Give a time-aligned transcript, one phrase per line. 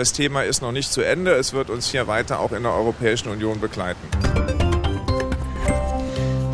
[0.00, 1.32] Das Thema ist noch nicht zu Ende.
[1.32, 4.00] Es wird uns hier weiter auch in der Europäischen Union begleiten.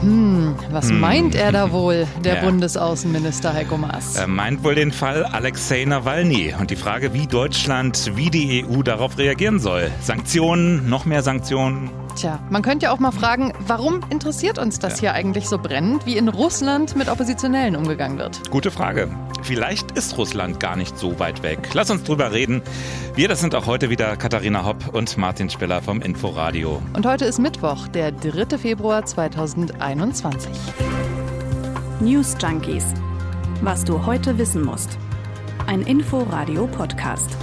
[0.00, 0.98] Hm, was hm.
[0.98, 2.42] meint er da wohl, der ja.
[2.42, 4.16] Bundesaußenminister Heiko Maas?
[4.16, 8.82] Er meint wohl den Fall Alexei Nawalny und die Frage, wie Deutschland, wie die EU
[8.82, 9.92] darauf reagieren soll.
[10.00, 14.94] Sanktionen, noch mehr Sanktionen, Tja, man könnte ja auch mal fragen, warum interessiert uns das
[14.94, 15.00] ja.
[15.00, 18.50] hier eigentlich so brennend, wie in Russland mit Oppositionellen umgegangen wird?
[18.50, 19.10] Gute Frage.
[19.42, 21.58] Vielleicht ist Russland gar nicht so weit weg.
[21.74, 22.62] Lass uns drüber reden.
[23.14, 26.80] Wir, das sind auch heute wieder Katharina Hopp und Martin Spiller vom Inforadio.
[26.94, 28.56] Und heute ist Mittwoch, der 3.
[28.56, 30.50] Februar 2021.
[32.00, 32.86] News Junkies.
[33.60, 34.96] Was du heute wissen musst.
[35.66, 37.36] Ein Inforadio-Podcast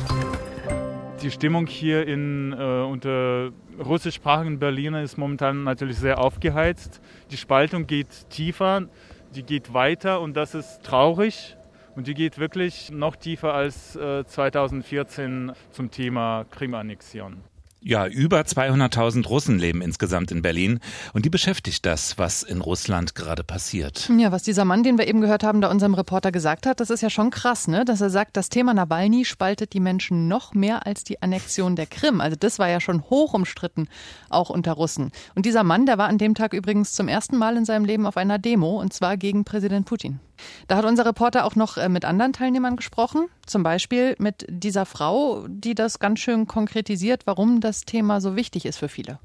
[1.24, 7.02] die Stimmung hier in, äh, unter russischsprachigen Berliner ist momentan natürlich sehr aufgeheizt.
[7.32, 8.88] Die Spaltung geht tiefer,
[9.34, 11.56] die geht weiter und das ist traurig.
[11.96, 17.44] Und die geht wirklich noch tiefer als äh, 2014 zum Thema Krim-Annexion.
[17.86, 20.80] Ja, über 200.000 Russen leben insgesamt in Berlin
[21.12, 24.10] und die beschäftigt das, was in Russland gerade passiert.
[24.18, 26.90] Ja, was dieser Mann, den wir eben gehört haben, da unserem Reporter gesagt hat, das
[26.90, 27.84] ist ja schon krass, ne?
[27.84, 31.86] Dass er sagt, das Thema Nawalny spaltet die Menschen noch mehr als die Annexion der
[31.86, 32.22] Krim.
[32.22, 33.90] Also das war ja schon hoch umstritten,
[34.30, 35.12] auch unter Russen.
[35.36, 38.06] Und dieser Mann, der war an dem Tag übrigens zum ersten Mal in seinem Leben
[38.06, 40.22] auf einer Demo und zwar gegen Präsident Putin.
[40.68, 44.86] Da hat unser Reporter auch noch äh, mit anderen Teilnehmern gesprochen, zum Beispiel mit dieser
[44.86, 49.20] Frau, die das ganz schön konkretisiert, warum das Thema so wichtig ist für viele.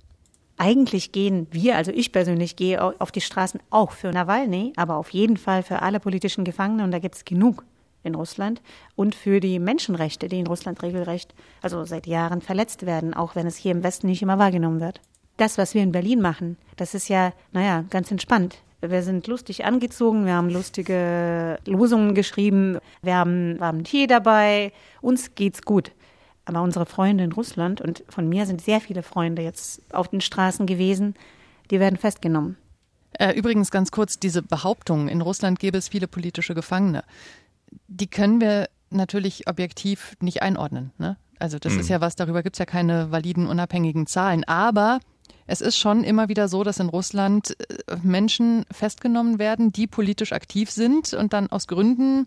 [0.59, 5.11] Eigentlich gehen wir, also ich persönlich gehe auf die Straßen auch für Nawalny, aber auf
[5.11, 7.65] jeden Fall für alle politischen Gefangenen und da gibt es genug
[8.03, 8.61] in Russland
[8.97, 13.47] und für die Menschenrechte, die in Russland regelrecht, also seit Jahren verletzt werden, auch wenn
[13.47, 15.01] es hier im Westen nicht immer wahrgenommen wird.
[15.37, 18.59] Das, was wir in Berlin machen, das ist ja, naja, ganz entspannt.
[18.81, 25.35] Wir sind lustig angezogen, wir haben lustige Losungen geschrieben, wir haben, wir Tee dabei, uns
[25.35, 25.93] geht's gut.
[26.45, 30.21] Aber unsere Freunde in Russland, und von mir sind sehr viele Freunde jetzt auf den
[30.21, 31.15] Straßen gewesen,
[31.71, 32.57] die werden festgenommen.
[33.19, 37.03] Äh, übrigens ganz kurz, diese Behauptung, in Russland gäbe es viele politische Gefangene,
[37.89, 40.93] die können wir natürlich objektiv nicht einordnen.
[40.99, 41.17] Ne?
[41.39, 41.81] Also das mhm.
[41.81, 44.45] ist ja was, darüber gibt es ja keine validen, unabhängigen Zahlen.
[44.45, 45.01] Aber
[45.49, 50.33] es ist schon immer wieder so, dass in Russland äh, Menschen festgenommen werden, die politisch
[50.33, 52.27] aktiv sind und dann aus Gründen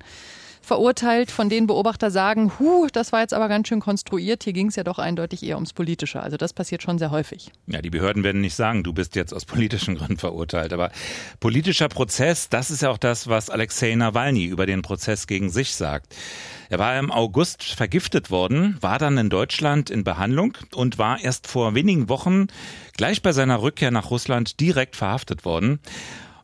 [0.62, 4.68] verurteilt, von denen Beobachter sagen, hu, das war jetzt aber ganz schön konstruiert, hier ging
[4.68, 6.22] es ja doch eindeutig eher ums Politische.
[6.22, 7.52] Also das passiert schon sehr häufig.
[7.68, 10.74] Ja, die Behörden werden nicht sagen, du bist jetzt aus politischen Gründen verurteilt.
[10.74, 10.92] Aber
[11.40, 15.76] politischer Prozess, das ist ja auch das, was Alexei Nawalny über den Prozess gegen sich
[15.76, 16.16] sagt.
[16.70, 21.48] Er war im August vergiftet worden, war dann in Deutschland in Behandlung und war erst
[21.48, 22.48] vor wenigen Wochen
[22.96, 25.80] gleich bei seiner Rückkehr nach Russland direkt verhaftet worden.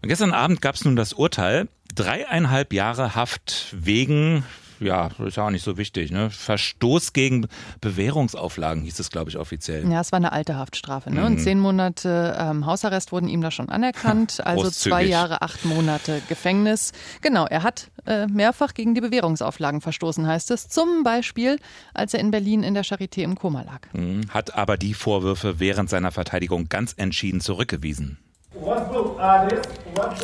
[0.02, 4.44] Und gestern Abend gab es nun das Urteil, dreieinhalb Jahre Haft wegen
[4.80, 6.12] ja, ist ja auch nicht so wichtig.
[6.12, 6.30] Ne?
[6.30, 7.48] Verstoß gegen
[7.82, 9.90] Bewährungsauflagen hieß es, glaube ich, offiziell.
[9.90, 11.12] Ja, es war eine alte Haftstrafe.
[11.12, 11.22] Ne?
[11.22, 11.26] Mhm.
[11.26, 14.40] Und zehn Monate ähm, Hausarrest wurden ihm da schon anerkannt.
[14.46, 16.92] also zwei Jahre, acht Monate Gefängnis.
[17.22, 20.68] Genau, er hat äh, mehrfach gegen die Bewährungsauflagen verstoßen, heißt es.
[20.70, 21.58] Zum Beispiel,
[21.94, 23.82] als er in Berlin in der Charité im Koma lag.
[23.94, 24.30] Mhm.
[24.30, 28.20] Hat aber die Vorwürfe während seiner Verteidigung ganz entschieden zurückgewiesen.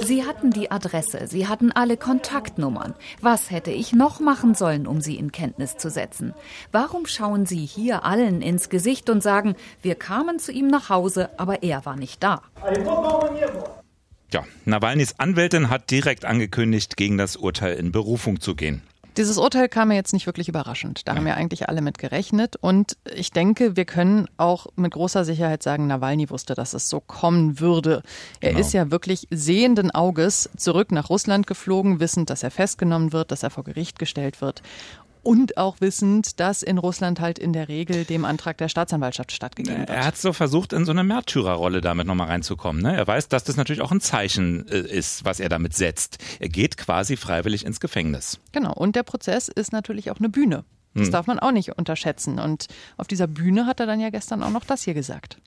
[0.02, 2.94] Sie hatten die Adresse, Sie hatten alle Kontaktnummern.
[3.22, 6.34] Was hätte ich noch machen sollen, um Sie in Kenntnis zu setzen?
[6.72, 11.30] Warum schauen Sie hier allen ins Gesicht und sagen, wir kamen zu ihm nach Hause,
[11.38, 12.42] aber er war nicht da?
[14.32, 18.82] Ja, Nawalnys Anwältin hat direkt angekündigt, gegen das Urteil in Berufung zu gehen.
[19.18, 21.08] Dieses Urteil kam mir jetzt nicht wirklich überraschend.
[21.08, 22.56] Da haben ja eigentlich alle mit gerechnet.
[22.56, 27.00] Und ich denke, wir können auch mit großer Sicherheit sagen, Nawalny wusste, dass es so
[27.00, 28.02] kommen würde.
[28.40, 28.62] Er genau.
[28.62, 33.44] ist ja wirklich sehenden Auges zurück nach Russland geflogen, wissend, dass er festgenommen wird, dass
[33.44, 34.62] er vor Gericht gestellt wird
[35.24, 39.80] und auch wissend, dass in Russland halt in der Regel dem Antrag der Staatsanwaltschaft stattgegeben
[39.80, 39.90] wird.
[39.90, 42.82] Er hat so versucht, in so eine Märtyrerrolle damit nochmal reinzukommen.
[42.82, 42.96] Ne?
[42.96, 46.18] Er weiß, dass das natürlich auch ein Zeichen äh, ist, was er damit setzt.
[46.40, 48.40] Er geht quasi freiwillig ins Gefängnis.
[48.52, 48.74] Genau.
[48.74, 50.66] Und der Prozess ist natürlich auch eine Bühne.
[50.94, 51.12] Das hm.
[51.12, 52.40] darf man auch nicht unterschätzen.
[52.40, 52.68] Und
[52.98, 55.38] auf dieser Bühne hat er dann ja gestern auch noch das hier gesagt.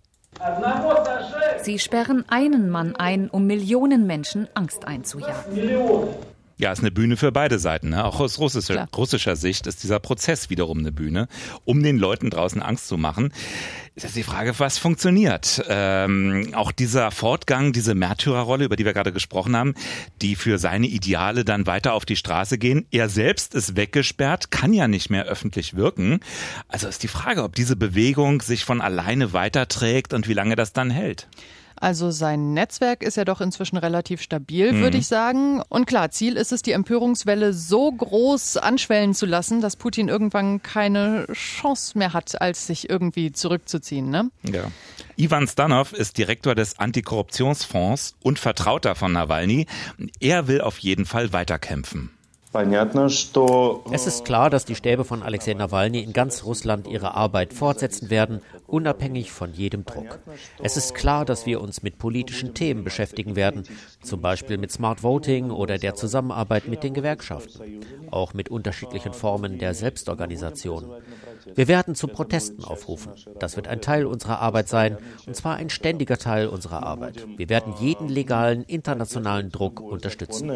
[1.62, 5.56] Sie sperren einen Mann ein, um Millionen Menschen Angst einzujagen.
[6.58, 7.90] Ja, ist eine Bühne für beide Seiten.
[7.90, 8.02] Ne?
[8.02, 11.28] Auch aus russischer, russischer Sicht ist dieser Prozess wiederum eine Bühne,
[11.66, 13.30] um den Leuten draußen Angst zu machen.
[13.94, 15.62] Ist jetzt die Frage, was funktioniert?
[15.68, 19.74] Ähm, auch dieser Fortgang, diese Märtyrerrolle, über die wir gerade gesprochen haben,
[20.22, 22.86] die für seine Ideale dann weiter auf die Straße gehen.
[22.90, 26.20] Er selbst ist weggesperrt, kann ja nicht mehr öffentlich wirken.
[26.68, 30.72] Also ist die Frage, ob diese Bewegung sich von alleine weiterträgt und wie lange das
[30.72, 31.28] dann hält.
[31.78, 34.80] Also sein Netzwerk ist ja doch inzwischen relativ stabil, mhm.
[34.80, 35.62] würde ich sagen.
[35.68, 40.62] Und klar, Ziel ist es, die Empörungswelle so groß anschwellen zu lassen, dass Putin irgendwann
[40.62, 44.08] keine Chance mehr hat, als sich irgendwie zurückzuziehen.
[44.08, 44.30] Ne?
[44.42, 44.64] Ja.
[45.16, 49.66] Ivan Stanov ist Direktor des Antikorruptionsfonds und Vertrauter von Nawalny.
[50.20, 52.10] Er will auf jeden Fall weiterkämpfen.
[53.92, 58.10] Es ist klar, dass die Stäbe von Alexei Nawalny in ganz Russland ihre Arbeit fortsetzen
[58.10, 60.18] werden, unabhängig von jedem Druck.
[60.62, 63.64] Es ist klar, dass wir uns mit politischen Themen beschäftigen werden,
[64.02, 67.80] zum Beispiel mit Smart Voting oder der Zusammenarbeit mit den Gewerkschaften,
[68.10, 70.84] auch mit unterschiedlichen Formen der Selbstorganisation.
[71.54, 73.12] Wir werden zu Protesten aufrufen.
[73.38, 77.26] Das wird ein Teil unserer Arbeit sein, und zwar ein ständiger Teil unserer Arbeit.
[77.36, 80.48] Wir werden jeden legalen internationalen Druck unterstützen.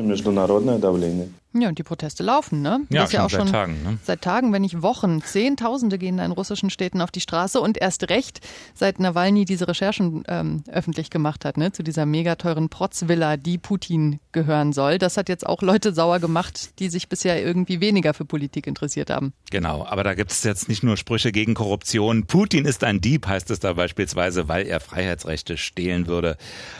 [1.52, 2.82] Ja, und die Proteste laufen, ne?
[2.88, 3.82] Ja, das ja auch schon seit Tagen.
[3.82, 3.98] Ne?
[4.04, 5.22] Seit Tagen, wenn nicht Wochen.
[5.22, 9.66] Zehntausende gehen da in russischen Städten auf die Straße und erst recht, seit Nawalny diese
[9.66, 11.72] Recherchen ähm, öffentlich gemacht hat, ne?
[11.72, 14.98] Zu dieser mega teuren Protzvilla, die Putin gehören soll.
[14.98, 19.10] Das hat jetzt auch Leute sauer gemacht, die sich bisher irgendwie weniger für Politik interessiert
[19.10, 19.32] haben.
[19.50, 22.26] Genau, aber da gibt es jetzt nicht nur Sprüche gegen Korruption.
[22.26, 26.36] Putin ist ein Dieb, heißt es da beispielsweise, weil er Freiheitsrechte stehlen würde.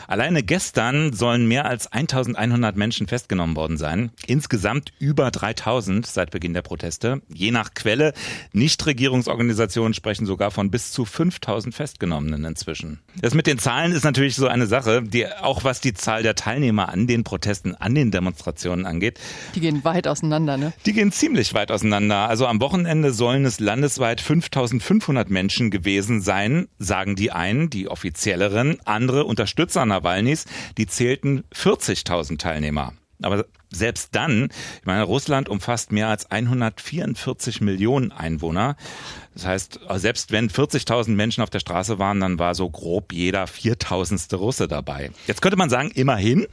[0.07, 4.11] Alleine gestern sollen mehr als 1100 Menschen festgenommen worden sein.
[4.25, 7.21] Insgesamt über 3000 seit Beginn der Proteste.
[7.27, 8.13] Je nach Quelle,
[8.53, 12.99] Nichtregierungsorganisationen sprechen sogar von bis zu 5000 Festgenommenen inzwischen.
[13.19, 16.35] Das mit den Zahlen ist natürlich so eine Sache, die auch was die Zahl der
[16.35, 19.19] Teilnehmer an den Protesten, an den Demonstrationen angeht.
[19.55, 20.73] Die gehen weit auseinander, ne?
[20.85, 22.29] Die gehen ziemlich weit auseinander.
[22.29, 28.77] Also am Wochenende sollen es landesweit 5500 Menschen gewesen sein, sagen die einen, die offizielleren.
[28.85, 30.45] Andere Unterstützer Nawalnys,
[30.77, 32.93] die zählten 40.000 Teilnehmer.
[33.23, 38.75] Aber selbst dann, ich meine, Russland umfasst mehr als 144 Millionen Einwohner.
[39.33, 43.47] Das heißt, selbst wenn 40.000 Menschen auf der Straße waren, dann war so grob jeder
[43.47, 45.11] viertausendste Russe dabei.
[45.27, 46.47] Jetzt könnte man sagen, immerhin,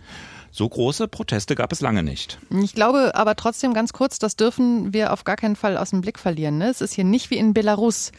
[0.50, 2.38] so große Proteste gab es lange nicht.
[2.62, 6.00] Ich glaube aber trotzdem ganz kurz, das dürfen wir auf gar keinen Fall aus dem
[6.00, 6.58] Blick verlieren.
[6.58, 6.70] Ne?
[6.70, 8.12] Es ist hier nicht wie in Belarus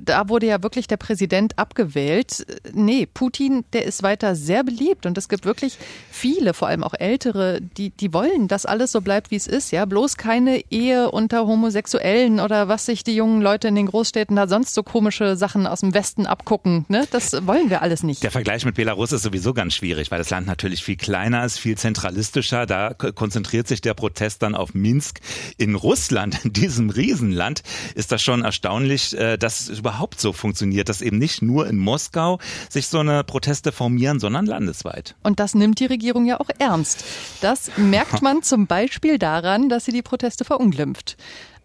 [0.00, 2.46] da wurde ja wirklich der Präsident abgewählt.
[2.72, 5.78] Nee, Putin, der ist weiter sehr beliebt und es gibt wirklich
[6.10, 9.72] viele, vor allem auch ältere, die, die wollen, dass alles so bleibt, wie es ist.
[9.72, 14.36] Ja, bloß keine Ehe unter Homosexuellen oder was sich die jungen Leute in den Großstädten
[14.36, 16.84] da sonst so komische Sachen aus dem Westen abgucken.
[16.88, 17.06] Ne?
[17.10, 18.22] Das wollen wir alles nicht.
[18.22, 21.58] Der Vergleich mit Belarus ist sowieso ganz schwierig, weil das Land natürlich viel kleiner ist,
[21.58, 22.66] viel zentralistischer.
[22.66, 25.20] Da konzentriert sich der Protest dann auf Minsk.
[25.56, 27.62] In Russland, in diesem Riesenland,
[27.94, 32.40] ist das schon erstaunlich, äh, dass überhaupt so funktioniert, dass eben nicht nur in Moskau
[32.68, 35.14] sich so eine Proteste formieren, sondern landesweit.
[35.22, 37.04] Und das nimmt die Regierung ja auch ernst.
[37.40, 41.16] Das merkt man zum Beispiel daran, dass sie die Proteste verunglimpft.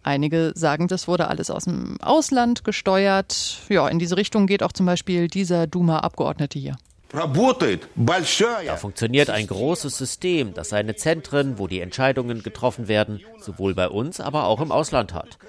[0.04, 3.58] Einige sagen, das wurde alles aus dem Ausland gesteuert.
[3.70, 6.76] Ja, in diese Richtung geht auch zum Beispiel dieser Duma-Abgeordnete hier.
[7.10, 13.90] Da funktioniert ein großes System, das seine Zentren, wo die Entscheidungen getroffen werden, sowohl bei
[13.90, 15.40] uns, aber auch im Ausland hat.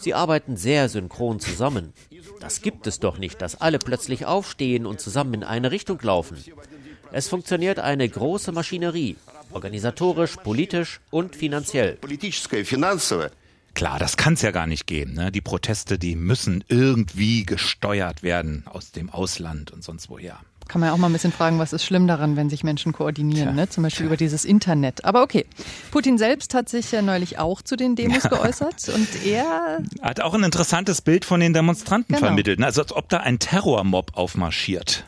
[0.00, 1.92] Sie arbeiten sehr synchron zusammen.
[2.40, 6.38] Das gibt es doch nicht, dass alle plötzlich aufstehen und zusammen in eine Richtung laufen.
[7.12, 9.16] Es funktioniert eine große Maschinerie,
[9.52, 11.98] organisatorisch, politisch und finanziell.
[13.74, 15.14] Klar, das kann es ja gar nicht geben.
[15.14, 15.30] Ne?
[15.30, 20.40] Die Proteste, die müssen irgendwie gesteuert werden aus dem Ausland und sonst woher
[20.70, 22.92] kann man ja auch mal ein bisschen fragen, was ist schlimm daran, wenn sich Menschen
[22.92, 23.68] koordinieren, ne?
[23.68, 25.04] zum Beispiel über dieses Internet.
[25.04, 25.44] Aber okay,
[25.90, 28.30] Putin selbst hat sich ja neulich auch zu den Demos ja.
[28.30, 32.28] geäußert und er hat auch ein interessantes Bild von den Demonstranten genau.
[32.28, 32.66] vermittelt, ne?
[32.66, 35.04] also als ob da ein Terrormob aufmarschiert.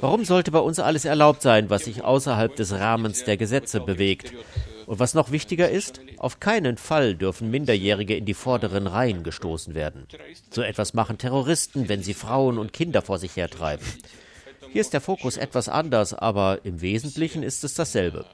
[0.00, 4.34] Warum sollte bei uns alles erlaubt sein, was sich außerhalb des Rahmens der Gesetze bewegt?
[4.86, 9.74] Und was noch wichtiger ist, auf keinen Fall dürfen Minderjährige in die vorderen Reihen gestoßen
[9.74, 10.06] werden.
[10.50, 13.86] So etwas machen Terroristen, wenn sie Frauen und Kinder vor sich hertreiben.
[14.70, 18.24] Hier ist der Fokus etwas anders, aber im Wesentlichen ist es dasselbe.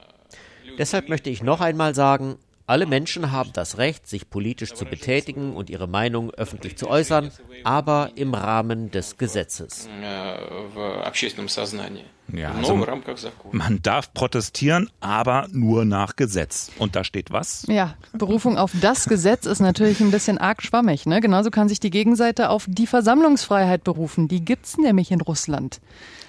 [0.77, 5.55] Deshalb möchte ich noch einmal sagen, alle Menschen haben das Recht, sich politisch zu betätigen
[5.55, 7.31] und ihre Meinung öffentlich zu äußern,
[7.63, 9.89] aber im Rahmen des Gesetzes.
[12.33, 12.85] Ja, also
[13.51, 16.71] man darf protestieren, aber nur nach Gesetz.
[16.77, 17.65] Und da steht was?
[17.67, 21.05] Ja, Berufung auf das Gesetz ist natürlich ein bisschen arg schwammig.
[21.05, 21.21] Ne?
[21.21, 24.27] Genauso kann sich die Gegenseite auf die Versammlungsfreiheit berufen.
[24.27, 25.79] Die gibt es nämlich in Russland.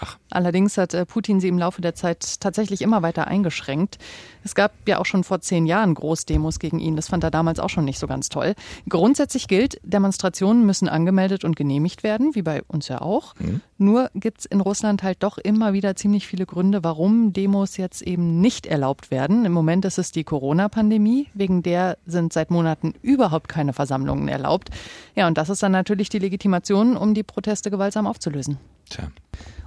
[0.00, 0.16] Ach.
[0.30, 3.98] Allerdings hat äh, Putin sie im Laufe der Zeit tatsächlich immer weiter eingeschränkt.
[4.44, 6.96] Es gab ja auch schon vor zehn Jahren Großdemos gegen ihn.
[6.96, 8.54] Das fand er damals auch schon nicht so ganz toll.
[8.88, 13.34] Grundsätzlich gilt, Demonstrationen müssen angemeldet und genehmigt werden, wie bei uns ja auch.
[13.38, 13.60] Mhm.
[13.76, 18.02] Nur gibt es in Russland halt doch immer wieder ziemlich viele Gründe, warum Demos jetzt
[18.02, 19.44] eben nicht erlaubt werden.
[19.44, 24.70] Im Moment ist es die Corona-Pandemie, wegen der sind seit Monaten überhaupt keine Versammlungen erlaubt.
[25.14, 28.58] Ja, und das ist dann natürlich die Legitimation, um die Proteste gewaltsam aufzulösen.
[28.88, 29.08] Tja.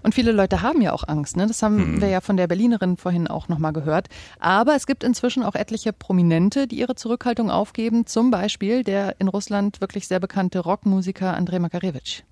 [0.03, 1.37] Und viele Leute haben ja auch Angst.
[1.37, 1.47] Ne?
[1.47, 2.01] Das haben hm.
[2.01, 4.09] wir ja von der Berlinerin vorhin auch nochmal gehört.
[4.37, 8.05] Aber es gibt inzwischen auch etliche Prominente, die ihre Zurückhaltung aufgeben.
[8.05, 12.23] Zum Beispiel der in Russland wirklich sehr bekannte Rockmusiker Andrei Makarewitsch.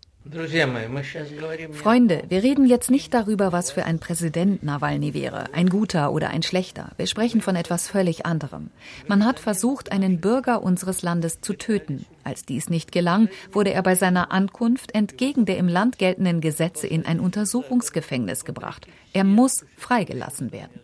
[1.74, 6.30] Freunde, wir reden jetzt nicht darüber, was für ein Präsident Nawalny wäre, ein guter oder
[6.30, 6.92] ein schlechter.
[6.98, 8.70] Wir sprechen von etwas völlig anderem.
[9.08, 12.06] Man hat versucht, einen Bürger unseres Landes zu töten.
[12.24, 16.86] Als dies nicht gelang, wurde er bei seiner Ankunft entgegen der im Land geltenden Gesetze
[16.86, 18.86] in ein Untersuchungsgefängnis gebracht.
[19.14, 20.82] Er muss freigelassen werden.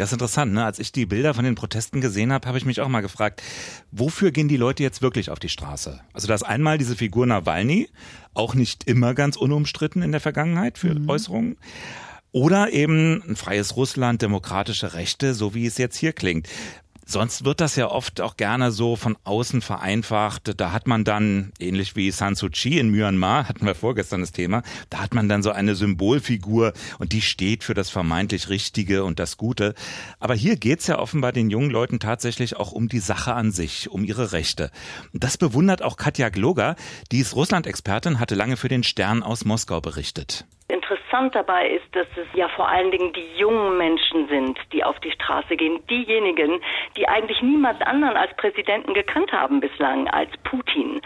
[0.00, 0.64] Das ist interessant, ne?
[0.64, 3.42] Als ich die Bilder von den Protesten gesehen habe, habe ich mich auch mal gefragt,
[3.92, 6.00] wofür gehen die Leute jetzt wirklich auf die Straße?
[6.14, 7.90] Also da ist einmal diese Figur Nawalny,
[8.32, 11.06] auch nicht immer ganz unumstritten in der Vergangenheit für mhm.
[11.06, 11.58] Äußerungen.
[12.32, 16.48] Oder eben ein freies Russland, demokratische Rechte, so wie es jetzt hier klingt.
[17.10, 20.52] Sonst wird das ja oft auch gerne so von außen vereinfacht.
[20.60, 24.30] Da hat man dann, ähnlich wie San Suu Kyi in Myanmar, hatten wir vorgestern das
[24.30, 29.02] Thema, da hat man dann so eine Symbolfigur und die steht für das vermeintlich Richtige
[29.02, 29.74] und das Gute.
[30.20, 33.90] Aber hier geht's ja offenbar den jungen Leuten tatsächlich auch um die Sache an sich,
[33.90, 34.70] um ihre Rechte.
[35.12, 36.76] Das bewundert auch Katja Gloger,
[37.10, 40.46] die ist Russland-Expertin, hatte lange für den Stern aus Moskau berichtet.
[41.10, 44.96] Interessant dabei ist, dass es ja vor allen Dingen die jungen Menschen sind, die auf
[45.00, 45.84] die Straße gehen.
[45.88, 46.60] Diejenigen,
[46.96, 51.02] die eigentlich niemand anderen als Präsidenten gekannt haben bislang, als Putin.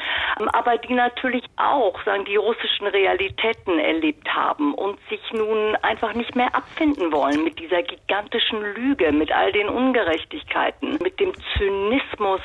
[0.53, 6.37] Aber die natürlich auch, sagen, die russischen Realitäten erlebt haben und sich nun einfach nicht
[6.37, 12.43] mehr abfinden wollen mit dieser gigantischen Lüge, mit all den Ungerechtigkeiten, mit dem Zynismus,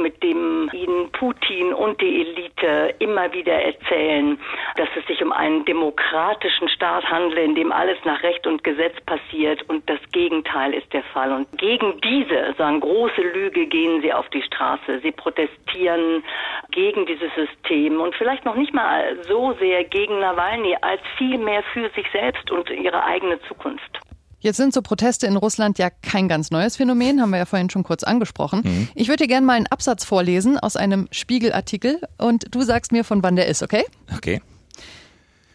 [0.00, 4.38] mit dem ihnen Putin und die Elite immer wieder erzählen,
[4.76, 8.94] dass es sich um einen demokratischen Staat handle, in dem alles nach Recht und Gesetz
[9.06, 11.32] passiert und das Gegenteil ist der Fall.
[11.32, 15.00] Und gegen diese, sagen große Lüge, gehen sie auf die Straße.
[15.02, 16.22] Sie protestieren
[16.70, 21.90] gegen dieses System und vielleicht noch nicht mal so sehr gegen Nawalny, als vielmehr für
[21.90, 24.00] sich selbst und ihre eigene Zukunft.
[24.40, 27.68] Jetzt sind so Proteste in Russland ja kein ganz neues Phänomen, haben wir ja vorhin
[27.68, 28.62] schon kurz angesprochen.
[28.64, 28.88] Mhm.
[28.94, 33.04] Ich würde dir gerne mal einen Absatz vorlesen aus einem Spiegelartikel und du sagst mir,
[33.04, 33.84] von wann der ist, okay?
[34.16, 34.40] Okay.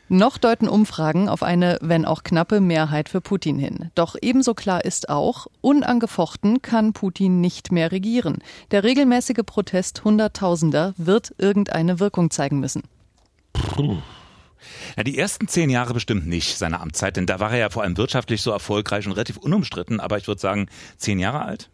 [0.08, 3.90] Noch deuten Umfragen auf eine, wenn auch knappe, Mehrheit für Putin hin.
[3.96, 8.38] Doch ebenso klar ist auch, unangefochten kann Putin nicht mehr regieren.
[8.70, 12.84] Der regelmäßige Protest Hunderttausender wird irgendeine Wirkung zeigen müssen.
[13.54, 13.98] Puh.
[14.96, 17.82] Ja, die ersten zehn Jahre bestimmt nicht seiner Amtszeit, denn da war er ja vor
[17.82, 21.70] allem wirtschaftlich so erfolgreich und relativ unumstritten, aber ich würde sagen, zehn Jahre alt.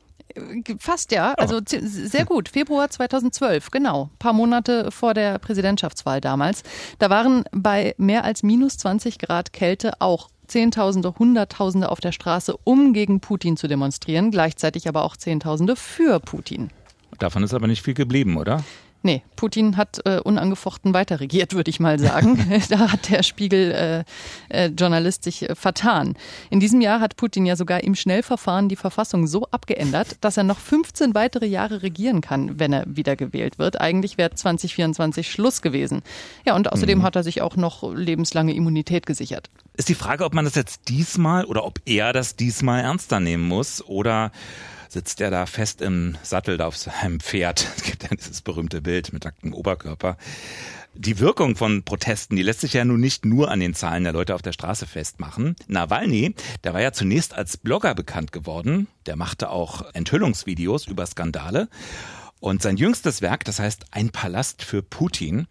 [0.80, 1.62] Fast ja, also oh.
[1.66, 2.50] sehr gut.
[2.50, 4.10] Februar 2012, genau.
[4.14, 6.64] Ein paar Monate vor der Präsidentschaftswahl damals.
[7.00, 12.58] Da waren bei mehr als minus 20 Grad Kälte auch Zehntausende, Hunderttausende auf der Straße,
[12.66, 16.72] um gegen Putin zu demonstrieren, gleichzeitig aber auch Zehntausende für Putin.
[17.20, 18.64] Davon ist aber nicht viel geblieben, oder?
[19.04, 22.62] Nee, Putin hat äh, unangefochten weiter regiert, würde ich mal sagen.
[22.70, 26.16] da hat der Spiegel-Journalist äh, äh, sich äh, vertan.
[26.52, 30.44] In diesem Jahr hat Putin ja sogar im Schnellverfahren die Verfassung so abgeändert, dass er
[30.44, 33.82] noch 15 weitere Jahre regieren kann, wenn er wiedergewählt wird.
[33.82, 36.04] Eigentlich wäre 2024 Schluss gewesen.
[36.46, 37.04] Ja, und außerdem mhm.
[37.04, 39.50] hat er sich auch noch lebenslange Immunität gesichert.
[39.78, 43.48] Ist die Frage, ob man das jetzt diesmal oder ob er das diesmal ernster nehmen
[43.48, 44.32] muss oder
[44.92, 47.66] sitzt er da fest im Sattel auf seinem Pferd.
[47.78, 50.18] Es gibt ja dieses berühmte Bild mit nacktem Oberkörper.
[50.94, 54.12] Die Wirkung von Protesten, die lässt sich ja nun nicht nur an den Zahlen der
[54.12, 55.56] Leute auf der Straße festmachen.
[55.68, 58.88] Nawalny, der war ja zunächst als Blogger bekannt geworden.
[59.06, 61.70] Der machte auch Enthüllungsvideos über Skandale.
[62.42, 65.48] Und sein jüngstes Werk, das heißt Ein Palast für Putin.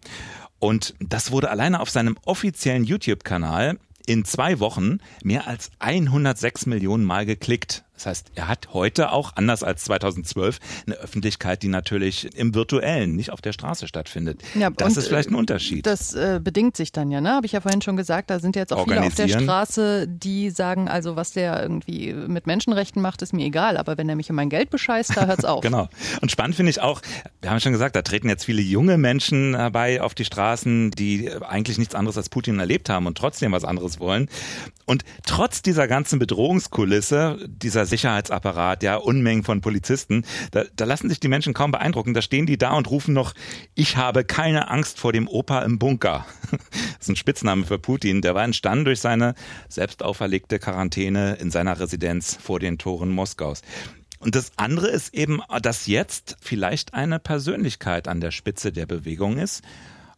[0.59, 7.03] Und das wurde alleine auf seinem offiziellen YouTube-Kanal in zwei Wochen mehr als 106 Millionen
[7.03, 7.83] Mal geklickt.
[8.01, 13.15] Das heißt, er hat heute auch, anders als 2012, eine Öffentlichkeit, die natürlich im Virtuellen,
[13.15, 14.41] nicht auf der Straße stattfindet.
[14.55, 15.85] Ja, das ist vielleicht ein Unterschied.
[15.85, 17.29] Das äh, bedingt sich dann ja, ne?
[17.29, 20.49] Habe ich ja vorhin schon gesagt, da sind jetzt auch viele auf der Straße, die
[20.49, 24.31] sagen, also was der irgendwie mit Menschenrechten macht, ist mir egal, aber wenn er mich
[24.31, 25.61] um mein Geld bescheißt, da hört's auf.
[25.61, 25.87] genau.
[26.21, 27.01] Und spannend finde ich auch,
[27.41, 31.29] wir haben schon gesagt, da treten jetzt viele junge Menschen herbei auf die Straßen, die
[31.41, 34.27] eigentlich nichts anderes als Putin erlebt haben und trotzdem was anderes wollen.
[34.85, 41.19] Und trotz dieser ganzen Bedrohungskulisse, dieser Sicherheitsapparat, ja, Unmengen von Polizisten, da, da lassen sich
[41.19, 42.15] die Menschen kaum beeindrucken.
[42.15, 43.33] Da stehen die da und rufen noch,
[43.75, 46.25] ich habe keine Angst vor dem Opa im Bunker.
[46.71, 48.21] Das ist ein Spitzname für Putin.
[48.21, 49.33] Der war entstanden durch seine
[49.69, 53.63] selbst auferlegte Quarantäne in seiner Residenz vor den Toren Moskaus.
[54.19, 59.39] Und das andere ist eben, dass jetzt vielleicht eine Persönlichkeit an der Spitze der Bewegung
[59.39, 59.63] ist,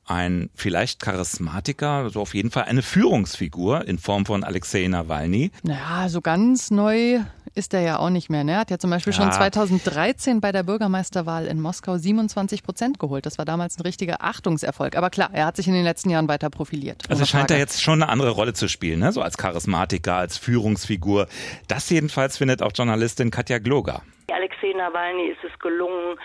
[0.06, 5.52] ein vielleicht Charismatiker, also auf jeden Fall eine Führungsfigur in Form von Alexei Nawalny.
[5.64, 7.22] Naja, so ganz neu
[7.56, 8.44] ist er ja auch nicht mehr.
[8.44, 8.54] Ne?
[8.54, 9.22] Er hat ja zum Beispiel ja.
[9.22, 13.26] schon 2013 bei der Bürgermeisterwahl in Moskau 27 Prozent geholt.
[13.26, 14.96] Das war damals ein richtiger Achtungserfolg.
[14.98, 17.04] Aber klar, er hat sich in den letzten Jahren weiter profiliert.
[17.10, 19.12] Also scheint er jetzt schon eine andere Rolle zu spielen, ne?
[19.12, 21.28] so als Charismatiker, als Führungsfigur.
[21.68, 24.02] Das jedenfalls findet auch Journalistin Katja Gloger.
[24.32, 26.18] Alexei Nawalny ist es gelungen,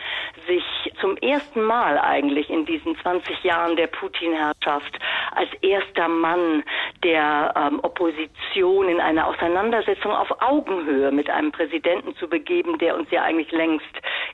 [0.46, 0.64] sich
[1.00, 4.98] zum ersten Mal eigentlich in diesen 20 Jahren der Putin-Herrschaft
[5.34, 6.64] als erster Mann
[7.02, 13.10] der ähm, Opposition in einer Auseinandersetzung auf Augenhöhe mit einem Präsidenten zu begeben, der uns
[13.10, 13.84] ja eigentlich längst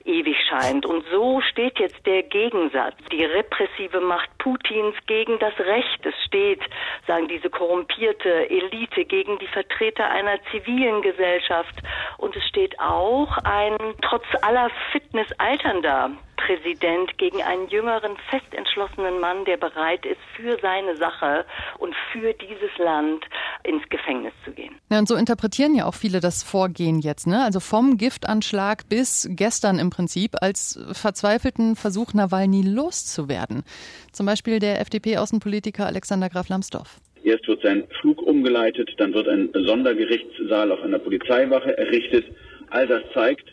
[0.04, 0.86] ewig scheint.
[0.86, 6.04] Und so steht jetzt der Gegensatz, die repressive Macht Putins gegen das Recht.
[6.04, 6.60] Es steht,
[7.06, 11.74] sagen diese korrumpierte Elite, gegen die Vertreter einer zivilen Gesellschaft.
[12.18, 19.44] Und es steht auch ein trotz aller Fitness alternder Präsident gegen einen jüngeren, festentschlossenen Mann,
[19.44, 21.44] der bereit ist, für seine Sache
[21.78, 23.24] und für dieses Land
[23.62, 24.74] ins Gefängnis zu gehen.
[24.90, 27.26] Ja, und so interpretieren ja auch viele das Vorgehen jetzt.
[27.26, 27.42] Ne?
[27.42, 33.64] Also vom Giftanschlag bis gestern im Prinzip als verzweifelten Versuch, Nawalny loszuwerden.
[34.12, 37.00] Zum Beispiel der FDP-Außenpolitiker Alexander Graf Lambsdorff.
[37.24, 42.26] Erst wird sein Flug umgeleitet, dann wird ein Sondergerichtssaal auf einer Polizeiwache errichtet.
[42.68, 43.50] All das zeigt,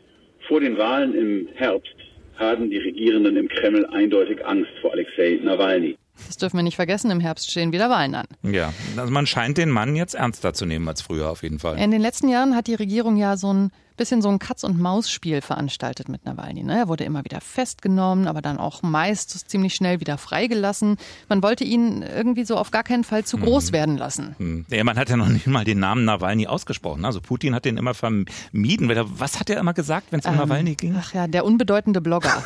[0.48, 1.96] vor den Wahlen im Herbst
[2.42, 5.98] haben die Regierenden im Kreml eindeutig Angst vor Alexei Nawalny.
[6.28, 8.26] Das dürfen wir nicht vergessen, im Herbst stehen wieder Wahlen an.
[8.44, 11.80] Ja, also man scheint den Mann jetzt ernster zu nehmen als früher auf jeden Fall.
[11.80, 16.10] In den letzten Jahren hat die Regierung ja so ein bisschen so ein Katz-und-Maus-Spiel veranstaltet
[16.10, 16.64] mit Nawalny.
[16.64, 16.80] Ne?
[16.80, 20.98] Er wurde immer wieder festgenommen, aber dann auch meist ziemlich schnell wieder freigelassen.
[21.30, 23.74] Man wollte ihn irgendwie so auf gar keinen Fall zu groß mhm.
[23.74, 24.36] werden lassen.
[24.38, 24.66] Mhm.
[24.70, 27.06] Ja, man hat ja noch nicht mal den Namen Nawalny ausgesprochen.
[27.06, 28.92] Also Putin hat den immer vermieden.
[29.18, 30.96] Was hat er immer gesagt, wenn es um ähm, Nawalny ging?
[31.00, 32.44] Ach ja, der unbedeutende Blogger.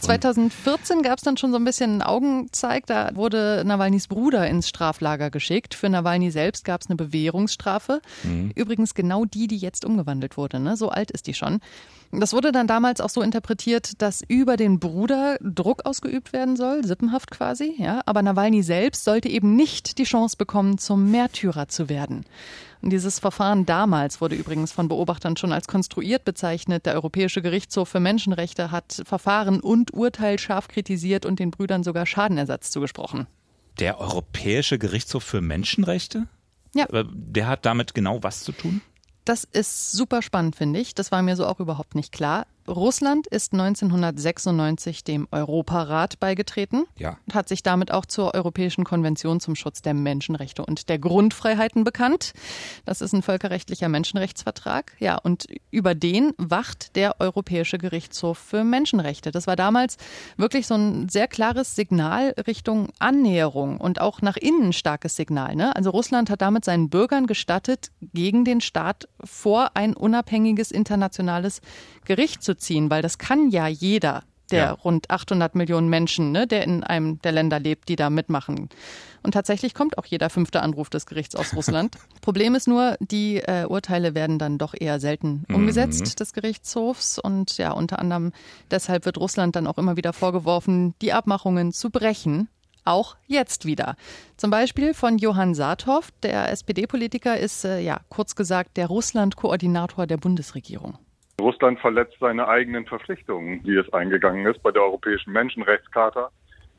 [0.00, 2.86] 2014 gab es dann schon so ein bisschen einen Augenzeig.
[2.86, 5.74] Da wurde Nawalnys Bruder ins Straflager geschickt.
[5.74, 8.00] Für Nawalny selbst gab es eine Bewährungsstrafe.
[8.22, 8.52] Mhm.
[8.54, 10.60] Übrigens genau die, die jetzt umgewandelt wurde.
[10.60, 10.76] Ne?
[10.76, 11.60] So alt ist die schon.
[12.12, 16.84] Das wurde dann damals auch so interpretiert, dass über den Bruder Druck ausgeübt werden soll,
[16.84, 17.74] sippenhaft quasi.
[17.78, 18.00] Ja?
[18.06, 22.24] Aber Nawalny selbst sollte eben nicht die Chance bekommen, zum Märtyrer zu werden.
[22.82, 26.86] Und dieses Verfahren damals wurde übrigens von Beobachtern schon als konstruiert bezeichnet.
[26.86, 32.06] Der Europäische Gerichtshof für Menschenrechte hat Verfahren und Urteil scharf kritisiert und den Brüdern sogar
[32.06, 33.26] Schadenersatz zugesprochen.
[33.80, 36.28] Der Europäische Gerichtshof für Menschenrechte?
[36.74, 36.86] Ja.
[36.92, 38.80] Der hat damit genau was zu tun?
[39.26, 40.94] Das ist super spannend, finde ich.
[40.94, 42.46] Das war mir so auch überhaupt nicht klar.
[42.68, 47.18] Russland ist 1996 dem Europarat beigetreten ja.
[47.26, 51.84] und hat sich damit auch zur Europäischen Konvention zum Schutz der Menschenrechte und der Grundfreiheiten
[51.84, 52.32] bekannt.
[52.84, 54.92] Das ist ein völkerrechtlicher Menschenrechtsvertrag.
[54.98, 59.30] Ja, und über den wacht der Europäische Gerichtshof für Menschenrechte.
[59.30, 59.96] Das war damals
[60.36, 65.56] wirklich so ein sehr klares Signal Richtung Annäherung und auch nach innen starkes Signal.
[65.56, 65.74] Ne?
[65.74, 71.60] Also Russland hat damit seinen Bürgern gestattet, gegen den Staat vor ein unabhängiges internationales
[72.06, 74.70] Gericht zu ziehen, weil das kann ja jeder der ja.
[74.72, 78.68] rund 800 Millionen Menschen, ne, der in einem der Länder lebt, die da mitmachen.
[79.22, 81.96] Und tatsächlich kommt auch jeder fünfte Anruf des Gerichts aus Russland.
[82.20, 85.54] Problem ist nur, die äh, Urteile werden dann doch eher selten mhm.
[85.56, 86.16] umgesetzt mhm.
[86.16, 87.18] des Gerichtshofs.
[87.18, 88.32] Und ja, unter anderem
[88.70, 92.48] deshalb wird Russland dann auch immer wieder vorgeworfen, die Abmachungen zu brechen.
[92.84, 93.96] Auch jetzt wieder.
[94.36, 100.18] Zum Beispiel von Johann Saathoff, der SPD-Politiker ist, äh, ja, kurz gesagt, der Russland-Koordinator der
[100.18, 100.96] Bundesregierung.
[101.40, 106.30] Russland verletzt seine eigenen Verpflichtungen, die es eingegangen ist bei der Europäischen Menschenrechtscharta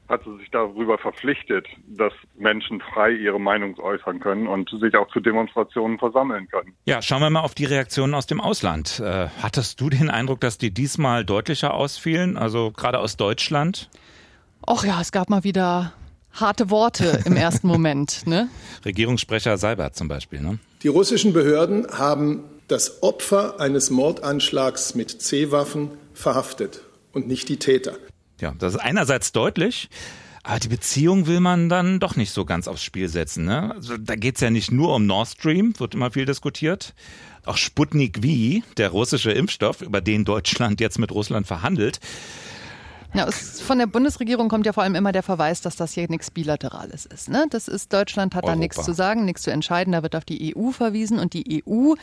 [0.09, 5.09] hat sie sich darüber verpflichtet, dass Menschen frei ihre Meinung äußern können und sich auch
[5.11, 6.73] zu Demonstrationen versammeln können.
[6.85, 8.99] Ja, schauen wir mal auf die Reaktionen aus dem Ausland.
[8.99, 13.89] Äh, hattest du den Eindruck, dass die diesmal deutlicher ausfielen, also gerade aus Deutschland?
[14.65, 15.93] Och ja, es gab mal wieder
[16.31, 18.25] harte Worte im ersten Moment.
[18.25, 18.49] Ne?
[18.85, 20.41] Regierungssprecher Seibert zum Beispiel.
[20.41, 20.59] Ne?
[20.83, 26.81] Die russischen Behörden haben das Opfer eines Mordanschlags mit C-Waffen verhaftet
[27.13, 27.97] und nicht die Täter.
[28.39, 29.89] Ja, das ist einerseits deutlich.
[30.43, 33.43] Aber die Beziehung will man dann doch nicht so ganz aufs Spiel setzen.
[33.43, 33.73] Ne?
[33.75, 36.93] Also da geht's ja nicht nur um Nord Stream, wird immer viel diskutiert.
[37.43, 41.99] Auch Sputnik V, der russische Impfstoff, über den Deutschland jetzt mit Russland verhandelt,
[43.17, 46.07] ja, es, von der Bundesregierung kommt ja vor allem immer der Verweis, dass das hier
[46.07, 47.29] nichts Bilaterales ist.
[47.29, 47.45] Ne?
[47.49, 48.55] Das ist, Deutschland hat Europa.
[48.55, 49.93] da nichts zu sagen, nichts zu entscheiden.
[49.93, 51.95] Da wird auf die EU verwiesen und die EU,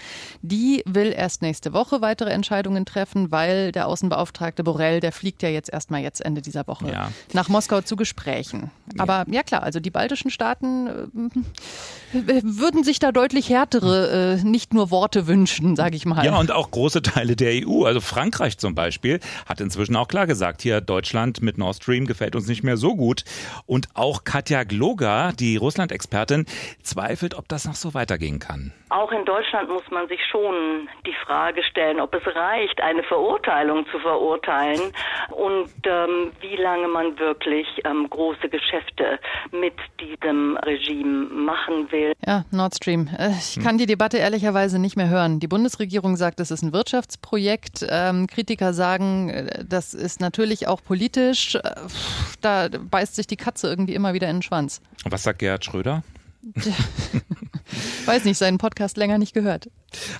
[0.42, 5.48] die will erst nächste Woche weitere Entscheidungen treffen, weil der Außenbeauftragte Borrell, der fliegt ja
[5.48, 7.12] jetzt erstmal jetzt Ende dieser Woche ja.
[7.32, 8.70] nach Moskau zu Gesprächen.
[8.98, 10.88] Aber ja klar, also die baltischen Staaten
[12.12, 16.24] äh, würden sich da deutlich härtere, äh, nicht nur Worte wünschen, sage ich mal.
[16.24, 17.84] Ja, und auch große Teile der EU.
[17.84, 22.06] Also Frankreich zum Beispiel hat inzwischen auch klar gesagt, hier Deutschland Deutschland mit Nord Stream
[22.06, 23.24] gefällt uns nicht mehr so gut.
[23.66, 26.46] Und auch Katja Gloger, die Russland-Expertin,
[26.82, 28.72] zweifelt, ob das noch so weitergehen kann.
[28.88, 33.84] Auch in Deutschland muss man sich schon die Frage stellen, ob es reicht, eine Verurteilung
[33.90, 34.80] zu verurteilen
[35.30, 39.18] und ähm, wie lange man wirklich ähm, große Geschäfte
[39.50, 42.12] mit diesem Regime machen will.
[42.24, 43.10] Ja, Nord Stream.
[43.18, 45.40] Äh, ich kann die Debatte ehrlicherweise nicht mehr hören.
[45.40, 47.84] Die Bundesregierung sagt, es ist ein Wirtschaftsprojekt.
[47.90, 51.54] Ähm, Kritiker sagen, äh, das ist natürlich auch politisch.
[51.54, 51.60] Äh,
[52.40, 54.80] da beißt sich die Katze irgendwie immer wieder in den Schwanz.
[55.04, 56.02] Was sagt Gerhard Schröder?
[58.04, 59.70] Weiß nicht, seinen Podcast länger nicht gehört.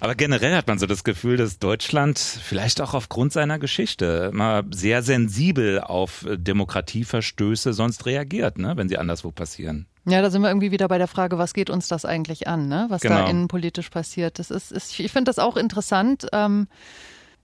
[0.00, 4.64] Aber generell hat man so das Gefühl, dass Deutschland vielleicht auch aufgrund seiner Geschichte mal
[4.70, 9.86] sehr sensibel auf Demokratieverstöße sonst reagiert, ne, wenn sie anderswo passieren.
[10.06, 12.68] Ja, da sind wir irgendwie wieder bei der Frage, was geht uns das eigentlich an,
[12.68, 12.86] ne?
[12.90, 13.16] was genau.
[13.16, 14.38] da innenpolitisch passiert.
[14.38, 16.26] Das ist, ist ich finde das auch interessant.
[16.32, 16.68] Ähm,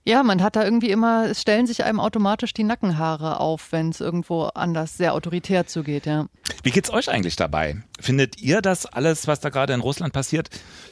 [0.03, 3.89] ja, man hat da irgendwie immer, es stellen sich einem automatisch die Nackenhaare auf, wenn
[3.89, 6.27] es irgendwo anders sehr autoritär zugeht, ja.
[6.63, 7.83] Wie geht's euch eigentlich dabei?
[7.99, 10.49] Findet ihr das alles, was da gerade in Russland passiert,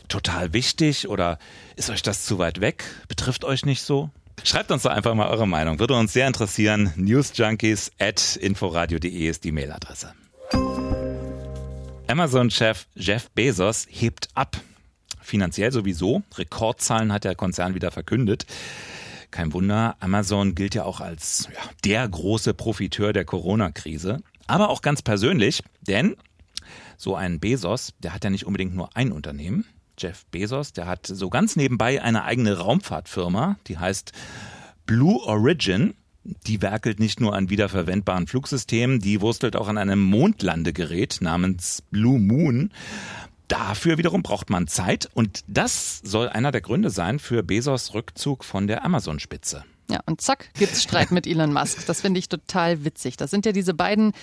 [0.08, 1.40] total wichtig oder
[1.76, 2.84] ist euch das zu weit weg?
[3.08, 4.10] Betrifft euch nicht so?
[4.44, 5.80] Schreibt uns doch einfach mal eure Meinung.
[5.80, 6.94] Würde uns sehr interessieren.
[6.96, 10.14] Newsjunkies at inforadio.de ist die Mailadresse.
[12.08, 14.58] Amazon-Chef Jeff Bezos hebt ab.
[15.30, 16.24] Finanziell sowieso.
[16.36, 18.48] Rekordzahlen hat der Konzern wieder verkündet.
[19.30, 24.24] Kein Wunder, Amazon gilt ja auch als ja, der große Profiteur der Corona-Krise.
[24.48, 26.16] Aber auch ganz persönlich, denn
[26.98, 29.66] so ein Bezos, der hat ja nicht unbedingt nur ein Unternehmen.
[30.00, 34.14] Jeff Bezos, der hat so ganz nebenbei eine eigene Raumfahrtfirma, die heißt
[34.88, 35.94] Blue Origin.
[36.48, 42.20] Die werkelt nicht nur an wiederverwendbaren Flugsystemen, die wurstelt auch an einem Mondlandegerät namens Blue
[42.20, 42.72] Moon.
[43.50, 48.46] Dafür wiederum braucht man Zeit und das soll einer der Gründe sein für Bezos Rückzug
[48.46, 49.66] von der Amazon-Spitze.
[49.90, 51.86] Ja, und zack, gibt's Streit mit Elon Musk.
[51.88, 53.18] Das finde ich total witzig.
[53.18, 54.14] Das sind ja diese beiden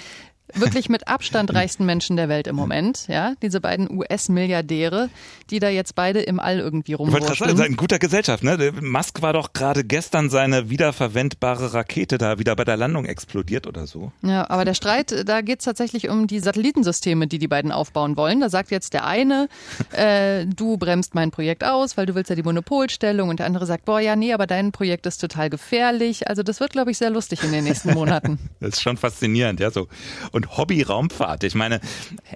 [0.55, 5.09] wirklich mit Abstand reichsten Menschen der Welt im Moment, ja, diese beiden US-Milliardäre,
[5.51, 7.33] die da jetzt beide im All irgendwie rumwurschteln.
[7.33, 8.73] Ich wollte sagen, in guter Gesellschaft, ne?
[8.81, 13.87] Musk war doch gerade gestern seine wiederverwendbare Rakete da wieder bei der Landung explodiert oder
[13.87, 14.13] so.
[14.23, 18.41] Ja, aber der Streit, da geht's tatsächlich um die Satellitensysteme, die die beiden aufbauen wollen.
[18.41, 19.49] Da sagt jetzt der eine,
[19.93, 23.67] äh, du bremst mein Projekt aus, weil du willst ja die Monopolstellung und der andere
[23.67, 26.29] sagt, boah, ja, nee, aber dein Projekt ist total gefährlich.
[26.29, 28.39] Also das wird, glaube ich, sehr lustig in den nächsten Monaten.
[28.61, 29.89] das ist schon faszinierend, ja, so
[30.37, 31.45] und Hobby-Raumfahrt.
[31.45, 31.81] Ich meine,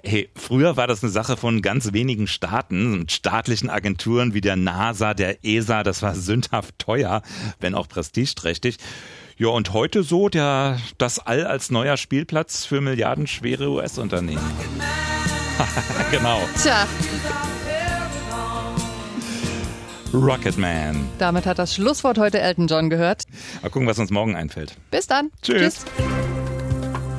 [0.03, 4.55] hey, früher war das eine Sache von ganz wenigen Staaten und staatlichen Agenturen wie der
[4.55, 5.83] NASA, der ESA.
[5.83, 7.21] Das war sündhaft teuer,
[7.59, 8.77] wenn auch prestigeträchtig.
[9.37, 14.51] Ja, und heute so der, das All als neuer Spielplatz für milliardenschwere US-Unternehmen.
[16.11, 16.41] genau.
[16.61, 16.87] Tja.
[20.13, 21.07] Rocketman.
[21.19, 23.23] Damit hat das Schlusswort heute Elton John gehört.
[23.61, 24.75] Mal gucken, was uns morgen einfällt.
[24.89, 25.29] Bis dann.
[25.41, 25.85] Tschüss.
[25.85, 26.20] Tschüss.